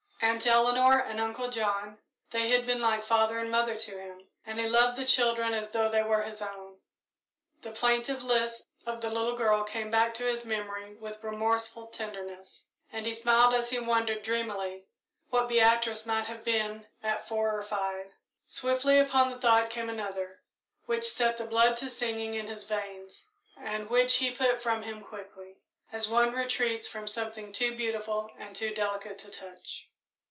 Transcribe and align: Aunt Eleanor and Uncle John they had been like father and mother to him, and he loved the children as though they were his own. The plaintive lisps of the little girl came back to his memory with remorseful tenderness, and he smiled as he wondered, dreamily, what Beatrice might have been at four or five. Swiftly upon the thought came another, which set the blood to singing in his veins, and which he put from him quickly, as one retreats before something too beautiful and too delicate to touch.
Aunt 0.23 0.45
Eleanor 0.45 0.99
and 0.99 1.19
Uncle 1.19 1.49
John 1.49 1.97
they 2.29 2.49
had 2.49 2.67
been 2.67 2.79
like 2.79 3.01
father 3.03 3.39
and 3.39 3.49
mother 3.49 3.75
to 3.75 3.99
him, 3.99 4.27
and 4.45 4.59
he 4.59 4.67
loved 4.69 4.95
the 4.95 5.03
children 5.03 5.55
as 5.55 5.71
though 5.71 5.89
they 5.89 6.03
were 6.03 6.21
his 6.21 6.43
own. 6.43 6.79
The 7.63 7.71
plaintive 7.71 8.23
lisps 8.23 8.67
of 8.85 9.01
the 9.01 9.09
little 9.09 9.35
girl 9.35 9.63
came 9.63 9.89
back 9.89 10.13
to 10.13 10.23
his 10.23 10.45
memory 10.45 10.93
with 10.93 11.23
remorseful 11.23 11.87
tenderness, 11.87 12.67
and 12.91 13.07
he 13.07 13.15
smiled 13.15 13.55
as 13.55 13.71
he 13.71 13.79
wondered, 13.79 14.21
dreamily, 14.21 14.85
what 15.31 15.49
Beatrice 15.49 16.05
might 16.05 16.25
have 16.27 16.43
been 16.43 16.85
at 17.01 17.27
four 17.27 17.57
or 17.57 17.63
five. 17.63 18.13
Swiftly 18.45 18.99
upon 18.99 19.31
the 19.31 19.39
thought 19.39 19.71
came 19.71 19.89
another, 19.89 20.41
which 20.85 21.09
set 21.09 21.37
the 21.37 21.45
blood 21.45 21.75
to 21.77 21.89
singing 21.89 22.35
in 22.35 22.45
his 22.45 22.63
veins, 22.63 23.27
and 23.57 23.89
which 23.89 24.17
he 24.17 24.29
put 24.29 24.61
from 24.61 24.83
him 24.83 25.01
quickly, 25.03 25.57
as 25.91 26.07
one 26.07 26.31
retreats 26.31 26.87
before 26.87 27.07
something 27.07 27.51
too 27.51 27.75
beautiful 27.75 28.31
and 28.37 28.55
too 28.55 28.69
delicate 28.75 29.17
to 29.17 29.31
touch. 29.31 29.87